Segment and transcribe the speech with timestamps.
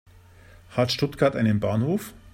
[0.71, 2.15] Hat Stuttgart einen Bahnhof?